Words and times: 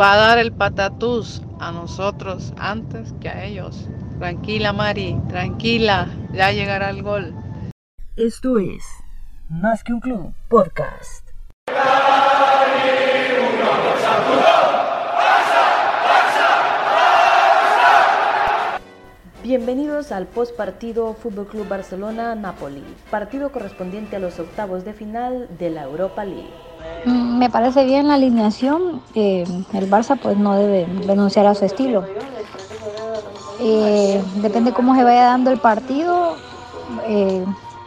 va 0.00 0.12
a 0.12 0.16
dar 0.16 0.38
el 0.38 0.52
patatús 0.52 1.42
a 1.58 1.72
nosotros 1.72 2.52
antes 2.58 3.14
que 3.20 3.30
a 3.30 3.44
ellos. 3.44 3.88
Tranquila, 4.18 4.74
Mari, 4.74 5.18
tranquila, 5.28 6.08
ya 6.34 6.52
llegará 6.52 6.90
el 6.90 7.02
gol. 7.02 7.34
Esto 8.16 8.58
es 8.58 8.84
Más 9.48 9.82
que 9.82 9.94
un 9.94 10.00
club 10.00 10.34
podcast. 10.48 11.25
Bienvenidos 19.56 20.12
al 20.12 20.26
post 20.26 20.54
partido 20.54 21.14
Fútbol 21.14 21.46
Club 21.46 21.66
Barcelona-Napoli, 21.66 22.84
partido 23.10 23.50
correspondiente 23.50 24.16
a 24.16 24.18
los 24.18 24.38
octavos 24.38 24.84
de 24.84 24.92
final 24.92 25.48
de 25.58 25.70
la 25.70 25.84
Europa 25.84 26.26
League. 26.26 26.50
Mm, 27.06 27.38
me 27.38 27.48
parece 27.48 27.86
bien 27.86 28.06
la 28.06 28.14
alineación. 28.14 29.00
Eh, 29.14 29.44
el 29.72 29.90
Barça 29.90 30.20
pues 30.20 30.36
no 30.36 30.58
debe 30.58 30.86
renunciar 31.06 31.46
a 31.46 31.54
su 31.54 31.64
estilo. 31.64 32.04
Eh, 33.58 34.22
depende 34.42 34.74
cómo 34.74 34.94
se 34.94 35.02
vaya 35.04 35.22
dando 35.22 35.50
el 35.50 35.58
partido. 35.58 36.36
Eh, 37.06 37.42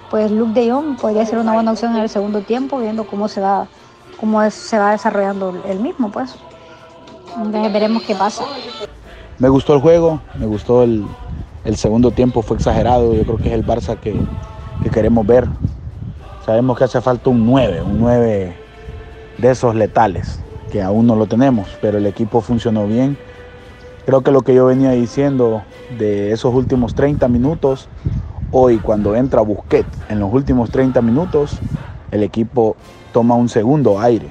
pues 0.10 0.32
Luke 0.32 0.60
de 0.60 0.72
Jong 0.72 1.00
podría 1.00 1.24
ser 1.28 1.38
una 1.38 1.54
buena 1.54 1.74
opción 1.74 1.96
en 1.96 2.02
el 2.02 2.10
segundo 2.10 2.42
tiempo, 2.42 2.80
viendo 2.80 3.06
cómo 3.06 3.28
se 3.28 3.42
va, 3.42 3.68
cómo 4.20 4.50
se 4.50 4.80
va 4.80 4.94
desarrollando 4.94 5.62
el 5.68 5.80
mismo, 5.80 6.12
pues. 6.12 6.36
veremos 7.72 8.02
qué 8.02 8.16
pasa. 8.16 8.44
Me 9.38 9.50
gustó 9.50 9.76
el 9.76 9.82
juego, 9.82 10.20
me 10.38 10.48
gustó 10.48 10.84
el, 10.84 11.06
el 11.66 11.76
segundo 11.76 12.12
tiempo 12.12 12.42
fue 12.42 12.58
exagerado, 12.58 13.14
yo 13.14 13.24
creo 13.24 13.38
que 13.38 13.50
es 13.50 13.54
el 13.54 13.66
Barça 13.66 13.98
que, 13.98 14.16
queremos 14.92 15.26
ver. 15.26 15.48
Sabemos 16.46 16.78
que 16.78 16.86
hace 16.86 17.02
falta 17.02 17.30
un 17.30 17.46
9, 17.46 17.82
un 17.82 18.00
9 18.00 18.56
de 19.38 19.50
esos 19.50 19.76
letales, 19.76 20.40
que 20.72 20.82
aún 20.82 21.06
no 21.06 21.16
lo 21.16 21.28
tenemos, 21.28 21.68
pero 21.82 21.98
el 21.98 22.06
equipo 22.06 22.42
funcionó 22.42 22.88
bien. 22.88 23.18
Creo 24.06 24.22
que 24.22 24.32
lo 24.32 24.42
que 24.42 24.56
yo 24.56 24.66
venía 24.66 24.92
diciendo 24.92 25.62
de 25.98 26.32
esos 26.32 26.54
últimos 26.54 26.96
30 26.96 27.28
minutos, 27.28 27.88
hoy 28.52 28.78
cuando 28.78 29.16
entra 29.16 29.42
Busquets 29.42 29.90
en 30.10 30.20
los 30.20 30.34
últimos 30.34 30.72
30 30.72 31.02
minutos, 31.02 31.60
el 32.12 32.24
equipo 32.24 32.76
toma 33.14 33.36
un 33.36 33.50
segundo 33.50 34.00
aire, 34.00 34.30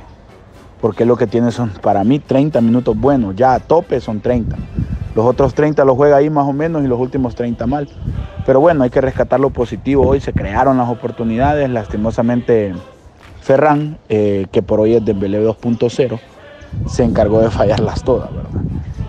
porque 0.80 1.04
lo 1.04 1.16
que 1.16 1.26
tiene 1.26 1.52
son 1.52 1.70
para 1.82 2.02
mí 2.02 2.18
30 2.18 2.60
minutos 2.60 2.98
buenos, 2.98 3.36
ya 3.36 3.54
a 3.54 3.60
tope 3.60 4.00
son 4.00 4.20
30. 4.20 4.56
Los 5.18 5.26
otros 5.26 5.52
30 5.52 5.84
los 5.84 5.96
juega 5.96 6.18
ahí 6.18 6.30
más 6.30 6.46
o 6.46 6.52
menos 6.52 6.84
y 6.84 6.86
los 6.86 7.00
últimos 7.00 7.34
30 7.34 7.66
mal. 7.66 7.88
Pero 8.46 8.60
bueno, 8.60 8.84
hay 8.84 8.90
que 8.90 9.00
rescatar 9.00 9.40
lo 9.40 9.50
positivo. 9.50 10.06
Hoy 10.06 10.20
se 10.20 10.32
crearon 10.32 10.78
las 10.78 10.88
oportunidades. 10.88 11.68
Lastimosamente, 11.68 12.72
Ferran, 13.40 13.98
eh, 14.08 14.46
que 14.52 14.62
por 14.62 14.78
hoy 14.78 14.94
es 14.94 15.04
de 15.04 15.12
Dembélé 15.12 15.44
2.0, 15.44 16.20
se 16.86 17.02
encargó 17.02 17.40
de 17.40 17.50
fallarlas 17.50 18.04
todas. 18.04 18.30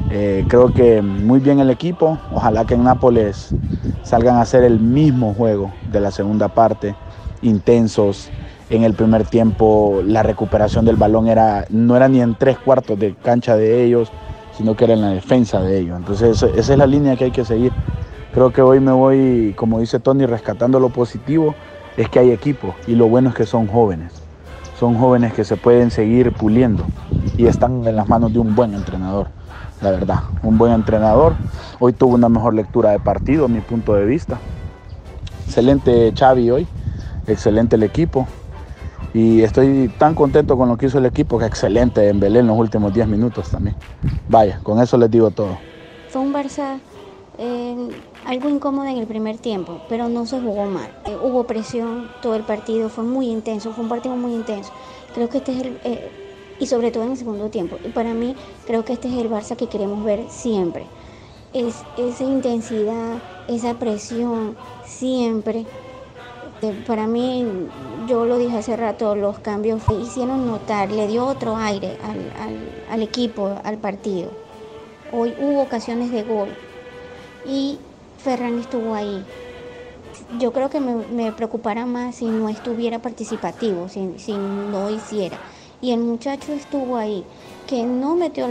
Eh, 0.09 0.45
creo 0.47 0.73
que 0.73 1.03
muy 1.03 1.39
bien 1.39 1.59
el 1.59 1.69
equipo. 1.69 2.17
Ojalá 2.33 2.65
que 2.65 2.73
en 2.73 2.85
Nápoles 2.85 3.53
salgan 4.01 4.37
a 4.37 4.41
hacer 4.41 4.63
el 4.63 4.79
mismo 4.79 5.35
juego 5.35 5.71
de 5.91 5.99
la 5.99 6.09
segunda 6.09 6.47
parte, 6.47 6.95
intensos. 7.43 8.31
En 8.71 8.83
el 8.83 8.95
primer 8.95 9.25
tiempo 9.25 10.01
la 10.03 10.23
recuperación 10.23 10.85
del 10.85 10.95
balón 10.95 11.27
era, 11.27 11.65
no 11.69 11.95
era 11.95 12.07
ni 12.07 12.19
en 12.19 12.33
tres 12.33 12.57
cuartos 12.57 12.97
de 12.97 13.13
cancha 13.13 13.55
de 13.55 13.83
ellos 13.83 14.11
sino 14.59 14.75
que 14.75 14.83
era 14.83 14.93
en 14.93 14.99
la 15.01 15.11
defensa 15.11 15.61
de 15.61 15.79
ellos. 15.79 15.97
Entonces 15.97 16.43
esa 16.43 16.73
es 16.73 16.77
la 16.77 16.85
línea 16.85 17.15
que 17.15 17.23
hay 17.23 17.31
que 17.31 17.45
seguir. 17.45 17.71
Creo 18.33 18.51
que 18.51 18.61
hoy 18.61 18.81
me 18.81 18.91
voy, 18.91 19.53
como 19.55 19.79
dice 19.79 20.01
Tony, 20.01 20.25
rescatando 20.25 20.81
lo 20.81 20.89
positivo, 20.89 21.55
es 21.95 22.09
que 22.09 22.19
hay 22.19 22.31
equipo 22.31 22.75
y 22.85 22.95
lo 22.95 23.07
bueno 23.07 23.29
es 23.29 23.35
que 23.35 23.45
son 23.45 23.67
jóvenes. 23.67 24.11
Son 24.77 24.97
jóvenes 24.97 25.33
que 25.33 25.45
se 25.45 25.55
pueden 25.55 25.91
seguir 25.91 26.33
puliendo 26.33 26.83
y 27.37 27.47
están 27.47 27.87
en 27.87 27.95
las 27.95 28.09
manos 28.09 28.33
de 28.33 28.39
un 28.39 28.53
buen 28.53 28.73
entrenador, 28.73 29.29
la 29.81 29.91
verdad. 29.91 30.19
Un 30.43 30.57
buen 30.57 30.73
entrenador. 30.73 31.35
Hoy 31.79 31.93
tuvo 31.93 32.15
una 32.15 32.27
mejor 32.27 32.53
lectura 32.53 32.91
de 32.91 32.99
partido, 32.99 33.45
a 33.45 33.47
mi 33.47 33.61
punto 33.61 33.93
de 33.93 34.05
vista. 34.05 34.39
Excelente 35.45 36.13
Xavi 36.13 36.51
hoy, 36.51 36.67
excelente 37.27 37.77
el 37.77 37.83
equipo. 37.83 38.27
Y 39.13 39.41
estoy 39.41 39.89
tan 39.97 40.13
contento 40.13 40.57
con 40.57 40.69
lo 40.69 40.77
que 40.77 40.85
hizo 40.85 40.99
el 40.99 41.05
equipo 41.05 41.39
que 41.39 41.45
excelente 41.45 42.07
en 42.07 42.19
Belén 42.19 42.47
los 42.47 42.57
últimos 42.57 42.93
10 42.93 43.07
minutos 43.07 43.49
también. 43.49 43.75
Vaya, 44.27 44.59
con 44.61 44.79
eso 44.79 44.97
les 44.97 45.09
digo 45.09 45.31
todo. 45.31 45.57
Fue 46.09 46.21
un 46.21 46.33
Barça 46.33 46.79
eh, 47.39 47.89
algo 48.25 48.49
incómodo 48.49 48.85
en 48.85 48.97
el 48.97 49.07
primer 49.07 49.37
tiempo, 49.37 49.79
pero 49.89 50.09
no 50.09 50.25
se 50.25 50.39
jugó 50.39 50.65
mal. 50.65 50.91
Eh, 51.05 51.17
hubo 51.21 51.45
presión 51.45 52.09
todo 52.21 52.35
el 52.35 52.43
partido, 52.43 52.89
fue 52.89 53.03
muy 53.03 53.27
intenso, 53.27 53.71
fue 53.71 53.83
un 53.83 53.89
partido 53.89 54.15
muy 54.15 54.33
intenso. 54.33 54.71
Creo 55.15 55.29
que 55.29 55.39
este 55.39 55.53
es 55.53 55.61
el... 55.61 55.79
Eh, 55.83 56.11
y 56.59 56.65
sobre 56.65 56.91
todo 56.91 57.05
en 57.05 57.11
el 57.11 57.17
segundo 57.17 57.49
tiempo. 57.49 57.77
Y 57.85 57.89
para 57.89 58.13
mí 58.13 58.35
creo 58.67 58.83
que 58.83 58.93
este 58.93 59.07
es 59.07 59.15
el 59.15 59.29
Barça 59.29 59.55
que 59.55 59.67
queremos 59.67 60.03
ver 60.03 60.25
siempre. 60.29 60.85
Es, 61.53 61.83
esa 61.97 62.25
intensidad, 62.25 63.19
esa 63.47 63.73
presión, 63.75 64.55
siempre 64.85 65.65
para 66.85 67.07
mí, 67.07 67.45
yo 68.07 68.25
lo 68.25 68.37
dije 68.37 68.57
hace 68.57 68.75
rato, 68.75 69.15
los 69.15 69.39
cambios 69.39 69.81
hicieron 70.01 70.45
notar, 70.45 70.91
le 70.91 71.07
dio 71.07 71.25
otro 71.25 71.55
aire 71.55 71.97
al, 72.89 73.01
equipo, 73.01 73.57
al 73.63 73.77
partido. 73.77 74.31
Hoy 75.11 75.33
hubo 75.39 75.61
ocasiones 75.61 76.11
de 76.11 76.23
gol 76.23 76.49
y 77.45 77.79
Ferran 78.17 78.59
estuvo 78.59 78.93
ahí. 78.93 79.23
Yo 80.37 80.51
creo 80.51 80.69
que 80.69 80.79
me, 80.79 81.31
preocupara 81.31 81.85
más 81.85 82.15
si 82.15 82.25
no 82.25 82.49
estuviera 82.49 82.99
participativo, 82.99 83.87
si, 83.87 84.13
si, 84.17 84.33
no 84.33 84.89
hiciera. 84.89 85.37
Y 85.81 85.91
el 85.91 86.01
muchacho 86.01 86.51
estuvo 86.51 86.97
ahí, 86.97 87.23
que 87.67 87.83
no 87.83 88.15
metió 88.15 88.47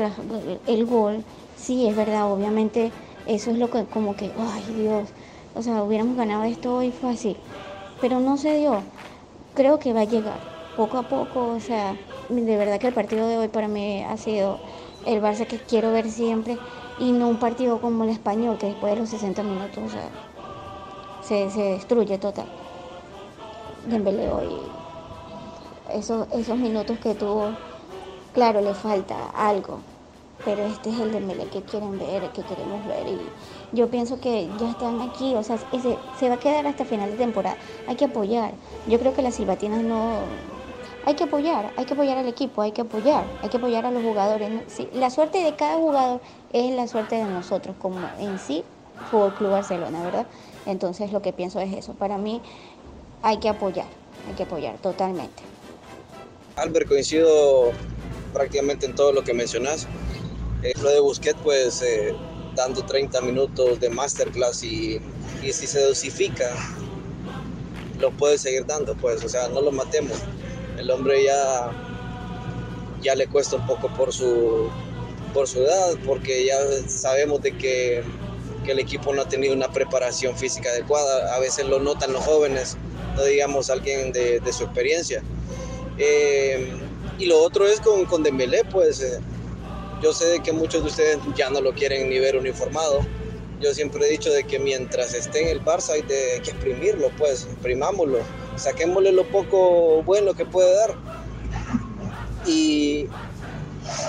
el 0.66 0.86
gol, 0.86 1.24
sí, 1.56 1.86
es 1.86 1.94
verdad, 1.94 2.32
obviamente 2.32 2.90
eso 3.26 3.50
es 3.50 3.58
lo 3.58 3.70
que 3.70 3.84
como 3.84 4.16
que, 4.16 4.30
ay 4.38 4.64
Dios, 4.74 5.08
o 5.54 5.62
sea, 5.62 5.82
hubiéramos 5.82 6.16
ganado 6.16 6.44
esto 6.44 6.76
hoy 6.76 6.90
fácil 6.90 7.36
pero 8.00 8.20
no 8.20 8.36
se 8.36 8.54
dio. 8.56 8.82
Creo 9.54 9.78
que 9.78 9.92
va 9.92 10.02
a 10.02 10.04
llegar 10.04 10.38
poco 10.76 10.98
a 10.98 11.02
poco, 11.02 11.48
o 11.48 11.60
sea, 11.60 11.96
de 12.28 12.56
verdad 12.56 12.78
que 12.78 12.86
el 12.86 12.94
partido 12.94 13.26
de 13.26 13.36
hoy 13.36 13.48
para 13.48 13.66
mí 13.66 14.04
ha 14.04 14.16
sido 14.16 14.58
el 15.06 15.20
Barça 15.20 15.46
que 15.46 15.58
quiero 15.58 15.90
ver 15.90 16.08
siempre 16.08 16.56
y 17.00 17.10
no 17.10 17.28
un 17.28 17.38
partido 17.38 17.80
como 17.80 18.04
el 18.04 18.10
español 18.10 18.58
que 18.58 18.66
después 18.66 18.94
de 18.94 19.00
los 19.00 19.08
60 19.08 19.42
minutos 19.42 19.92
se, 21.22 21.50
se 21.50 21.62
destruye 21.62 22.18
total. 22.18 22.46
Dembélé 23.88 24.30
hoy, 24.30 24.48
esos, 25.92 26.28
esos 26.32 26.58
minutos 26.58 26.98
que 26.98 27.14
tuvo, 27.14 27.50
claro, 28.34 28.60
le 28.60 28.74
falta 28.74 29.16
algo, 29.34 29.80
pero 30.44 30.62
este 30.64 30.90
es 30.90 31.00
el 31.00 31.12
Dembélé 31.12 31.44
que 31.46 31.62
quieren 31.62 31.98
ver, 31.98 32.30
que 32.32 32.42
queremos 32.42 32.86
ver 32.86 33.06
y 33.06 33.76
yo 33.76 33.88
pienso 33.88 34.20
que 34.20 34.48
ya 34.58 34.70
están 34.70 35.00
aquí, 35.00 35.34
o 35.34 35.42
sea, 35.42 35.58
se 36.18 36.28
va 36.28 36.36
a 36.36 36.38
quedar 36.38 36.66
hasta 36.66 36.84
final 36.84 37.10
de 37.10 37.16
temporada. 37.16 37.56
Hay 37.86 37.96
que 37.96 38.06
apoyar. 38.06 38.52
Yo 38.86 38.98
creo 38.98 39.14
que 39.14 39.22
las 39.22 39.34
silbatinas 39.34 39.82
no... 39.82 40.20
Hay 41.04 41.14
que 41.14 41.24
apoyar, 41.24 41.72
hay 41.76 41.86
que 41.86 41.94
apoyar 41.94 42.18
al 42.18 42.28
equipo, 42.28 42.60
hay 42.60 42.72
que 42.72 42.82
apoyar, 42.82 43.24
hay 43.42 43.48
que 43.48 43.56
apoyar 43.56 43.86
a 43.86 43.90
los 43.90 44.02
jugadores. 44.02 44.50
la 44.92 45.10
suerte 45.10 45.42
de 45.42 45.56
cada 45.56 45.76
jugador 45.76 46.20
es 46.52 46.74
la 46.74 46.86
suerte 46.86 47.16
de 47.16 47.24
nosotros, 47.24 47.76
como 47.80 47.98
en 48.18 48.38
sí, 48.38 48.62
Fútbol 49.10 49.34
Club 49.34 49.50
Barcelona, 49.52 50.02
¿verdad? 50.02 50.26
Entonces 50.66 51.12
lo 51.12 51.22
que 51.22 51.32
pienso 51.32 51.60
es 51.60 51.72
eso. 51.72 51.94
Para 51.94 52.18
mí 52.18 52.42
hay 53.22 53.38
que 53.38 53.48
apoyar, 53.48 53.86
hay 54.28 54.34
que 54.34 54.42
apoyar 54.42 54.76
totalmente. 54.78 55.42
Albert, 56.56 56.88
coincido 56.88 57.70
prácticamente 58.32 58.84
en 58.86 58.94
todo 58.94 59.12
lo 59.12 59.24
que 59.24 59.32
mencionas. 59.32 59.86
Eh, 60.62 60.72
lo 60.82 60.90
de 60.90 61.00
Busquets, 61.00 61.38
pues 61.42 61.82
eh, 61.82 62.14
dando 62.56 62.84
30 62.84 63.20
minutos 63.20 63.78
de 63.78 63.88
masterclass 63.88 64.64
y, 64.64 65.00
y 65.42 65.52
si 65.52 65.66
se 65.66 65.80
dosifica, 65.80 66.50
lo 68.00 68.10
puede 68.12 68.38
seguir 68.38 68.66
dando, 68.66 68.94
pues, 68.96 69.24
o 69.24 69.28
sea, 69.28 69.48
no 69.48 69.60
lo 69.60 69.70
matemos. 69.70 70.18
El 70.76 70.90
hombre 70.90 71.24
ya, 71.24 71.70
ya 73.02 73.14
le 73.14 73.26
cuesta 73.26 73.56
un 73.56 73.66
poco 73.66 73.88
por 73.94 74.12
su, 74.12 74.68
por 75.32 75.46
su 75.46 75.60
edad, 75.60 75.94
porque 76.06 76.46
ya 76.46 76.56
sabemos 76.88 77.42
de 77.42 77.56
que, 77.56 78.02
que 78.64 78.72
el 78.72 78.78
equipo 78.80 79.14
no 79.14 79.22
ha 79.22 79.28
tenido 79.28 79.54
una 79.54 79.70
preparación 79.70 80.36
física 80.36 80.70
adecuada. 80.70 81.34
A 81.34 81.38
veces 81.38 81.66
lo 81.66 81.78
notan 81.78 82.12
los 82.12 82.24
jóvenes, 82.24 82.76
no 83.16 83.24
digamos 83.24 83.70
alguien 83.70 84.12
de, 84.12 84.40
su 84.52 84.64
experiencia. 84.64 85.22
Eh, 85.98 86.72
y 87.18 87.26
lo 87.26 87.40
otro 87.40 87.66
es 87.66 87.80
con, 87.80 88.04
con 88.06 88.22
Dembélé, 88.22 88.62
pues 88.70 89.00
eh, 89.00 89.18
yo 90.02 90.12
sé 90.12 90.26
de 90.26 90.40
que 90.40 90.52
muchos 90.52 90.82
de 90.82 90.88
ustedes 90.88 91.18
ya 91.36 91.50
no 91.50 91.60
lo 91.60 91.72
quieren 91.72 92.08
ni 92.08 92.18
ver 92.18 92.36
uniformado. 92.36 93.00
Yo 93.60 93.74
siempre 93.74 94.06
he 94.06 94.10
dicho 94.10 94.30
de 94.30 94.44
que 94.44 94.58
mientras 94.58 95.14
esté 95.14 95.42
en 95.42 95.48
el 95.48 95.64
Barça 95.64 95.90
hay, 95.90 96.02
que 96.02 96.36
exprimirlo, 96.36 97.10
pues, 97.18 97.44
exprimámoslo, 97.44 98.20
saquémosle 98.56 99.10
lo 99.10 99.24
poco 99.24 100.02
bueno 100.04 100.34
que 100.34 100.46
puede 100.46 100.72
dar. 100.76 100.94
Y, 102.46 103.08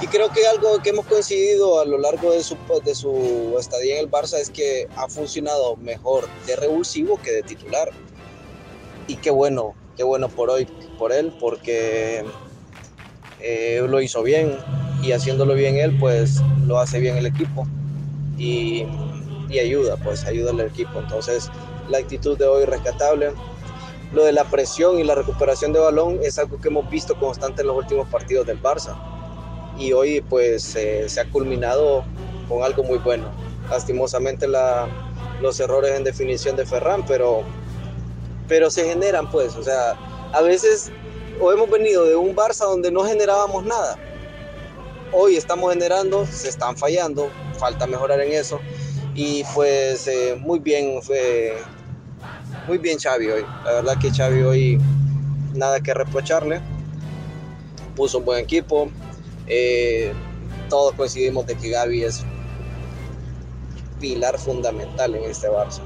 y 0.01 0.07
creo 0.07 0.29
que 0.29 0.45
algo 0.45 0.79
que 0.83 0.91
hemos 0.91 1.07
coincidido 1.07 1.79
a 1.79 1.85
lo 1.85 1.97
largo 1.97 2.31
de 2.31 2.43
su, 2.43 2.55
de 2.85 2.93
su 2.93 3.55
estadía 3.59 3.95
en 3.95 4.01
el 4.05 4.11
Barça 4.11 4.37
es 4.37 4.51
que 4.51 4.87
ha 4.95 5.07
funcionado 5.09 5.75
mejor 5.77 6.27
de 6.45 6.55
revulsivo 6.55 7.19
que 7.19 7.31
de 7.31 7.41
titular. 7.41 7.89
Y 9.07 9.15
qué 9.15 9.31
bueno, 9.31 9.73
qué 9.97 10.03
bueno 10.03 10.29
por 10.29 10.51
hoy, 10.51 10.65
por 10.99 11.11
él, 11.11 11.33
porque 11.39 12.23
eh, 13.39 13.83
lo 13.87 13.99
hizo 13.99 14.21
bien 14.21 14.55
y 15.01 15.11
haciéndolo 15.11 15.53
bien 15.53 15.77
él, 15.77 15.97
pues 15.99 16.41
lo 16.65 16.79
hace 16.79 16.99
bien 16.99 17.17
el 17.17 17.25
equipo 17.25 17.67
y, 18.37 18.85
y 19.49 19.59
ayuda, 19.59 19.97
pues 19.97 20.25
ayuda 20.25 20.51
al 20.51 20.61
equipo. 20.61 20.99
Entonces 20.99 21.49
la 21.89 21.97
actitud 21.97 22.37
de 22.37 22.45
hoy 22.45 22.65
rescatable. 22.65 23.33
Lo 24.13 24.23
de 24.23 24.31
la 24.31 24.43
presión 24.43 24.99
y 24.99 25.03
la 25.03 25.13
recuperación 25.13 25.71
de 25.71 25.79
balón 25.79 26.19
es 26.23 26.39
algo 26.39 26.59
que 26.59 26.69
hemos 26.69 26.89
visto 26.89 27.15
constante 27.19 27.61
en 27.61 27.67
los 27.67 27.77
últimos 27.77 28.07
partidos 28.07 28.47
del 28.47 28.61
Barça. 28.61 28.95
Y 29.77 29.93
hoy 29.93 30.21
pues 30.21 30.75
eh, 30.75 31.07
se 31.07 31.21
ha 31.21 31.25
culminado 31.25 32.03
con 32.47 32.63
algo 32.63 32.83
muy 32.83 32.97
bueno. 32.97 33.29
Lastimosamente 33.69 34.47
la, 34.47 34.87
los 35.41 35.59
errores 35.59 35.95
en 35.95 36.03
definición 36.03 36.55
de 36.55 36.65
Ferran, 36.65 37.05
pero, 37.05 37.43
pero 38.47 38.71
se 38.71 38.85
generan 38.85 39.29
pues. 39.29 39.55
O 39.55 39.63
sea, 39.63 39.95
a 40.33 40.41
veces 40.41 40.91
o 41.39 41.51
hemos 41.51 41.69
venido 41.69 42.05
de 42.05 42.15
un 42.15 42.35
Barça 42.35 42.65
donde 42.65 42.91
no 42.91 43.03
generábamos 43.03 43.63
nada. 43.63 43.97
Hoy 45.11 45.37
estamos 45.37 45.73
generando, 45.73 46.27
se 46.27 46.49
están 46.49 46.77
fallando, 46.77 47.31
falta 47.57 47.87
mejorar 47.87 48.21
en 48.21 48.31
eso. 48.31 48.59
Y 49.15 49.43
pues 49.55 50.07
eh, 50.07 50.37
muy 50.39 50.59
bien 50.59 51.01
fue 51.01 51.57
muy 52.67 52.77
bien 52.77 52.99
Xavi 52.99 53.29
hoy. 53.29 53.45
La 53.65 53.73
verdad 53.73 53.97
que 53.99 54.11
Xavi 54.11 54.41
hoy 54.43 54.79
nada 55.55 55.79
que 55.79 55.95
reprocharle. 55.95 56.61
Puso 57.95 58.19
un 58.19 58.25
buen 58.25 58.43
equipo. 58.43 58.89
Eh, 59.47 60.13
todos 60.69 60.93
coincidimos 60.93 61.47
de 61.47 61.55
que 61.55 61.69
Gaby 61.69 62.03
es 62.03 62.23
pilar 63.99 64.37
fundamental 64.37 65.15
en 65.15 65.23
este 65.23 65.49
Barça. 65.49 65.81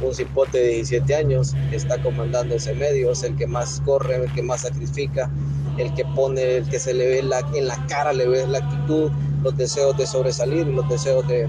Un 0.00 0.14
cipote 0.14 0.58
de 0.58 0.68
17 0.68 1.14
años 1.14 1.54
está 1.72 2.00
comandando 2.02 2.54
ese 2.54 2.72
medio, 2.74 3.12
es 3.12 3.22
el 3.24 3.36
que 3.36 3.46
más 3.46 3.82
corre, 3.84 4.16
el 4.16 4.32
que 4.32 4.42
más 4.42 4.62
sacrifica, 4.62 5.30
el 5.78 5.94
que 5.94 6.04
pone, 6.04 6.56
el 6.58 6.68
que 6.68 6.78
se 6.78 6.92
le 6.94 7.06
ve 7.06 7.22
la, 7.22 7.40
en 7.54 7.68
la 7.68 7.76
cara, 7.86 8.12
le 8.12 8.26
ve 8.26 8.46
la 8.46 8.58
actitud, 8.58 9.10
los 9.42 9.56
deseos 9.56 9.96
de 9.96 10.06
sobresalir 10.06 10.66
y 10.66 10.72
los 10.72 10.88
deseos 10.88 11.26
de, 11.28 11.48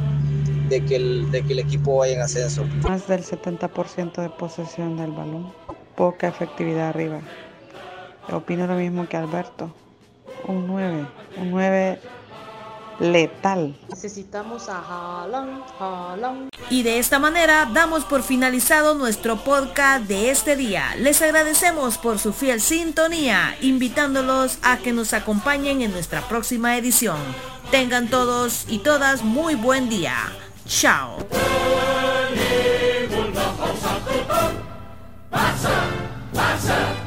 de 0.70 0.86
que 0.86 0.96
el, 0.96 1.32
de 1.32 1.44
que 1.44 1.54
el 1.54 1.60
equipo 1.60 1.98
vaya 1.98 2.14
en 2.14 2.22
ascenso. 2.22 2.64
Más 2.84 3.08
del 3.08 3.24
70% 3.24 4.22
de 4.22 4.30
posesión 4.30 4.98
del 4.98 5.12
balón, 5.12 5.52
poca 5.96 6.28
efectividad 6.28 6.90
arriba. 6.90 7.20
Opino 8.32 8.68
lo 8.68 8.76
mismo 8.76 9.08
que 9.08 9.18
Alberto. 9.18 9.72
Un 10.48 10.68
9, 10.68 11.06
un 11.38 11.52
9 11.52 12.00
letal. 13.00 13.76
Necesitamos 13.90 14.70
a 14.70 14.80
Haaland, 14.80 15.64
Haaland. 15.80 16.50
Y 16.70 16.84
de 16.84 17.00
esta 17.00 17.20
manera 17.20 17.70
damos 17.74 18.06
por 18.06 18.24
finalizado 18.24 18.96
nuestro 18.96 19.38
podcast 19.38 20.06
de 20.06 20.30
este 20.30 20.56
día. 20.56 20.96
Les 20.98 21.22
agradecemos 21.22 21.98
por 21.98 22.20
su 22.20 22.34
fiel 22.34 22.62
sintonía, 22.62 23.58
invitándolos 23.62 24.60
a 24.62 24.78
que 24.78 24.94
nos 24.94 25.14
acompañen 25.14 25.82
en 25.82 25.92
nuestra 25.92 26.22
próxima 26.28 26.78
edición. 26.78 27.20
Tengan 27.72 28.10
todos 28.10 28.66
y 28.68 28.80
todas 28.80 29.24
muy 29.24 29.56
buen 29.56 29.90
día. 29.90 30.16
Chao. 30.68 31.18
Pasa, 35.32 35.70
pasa. 36.34 36.99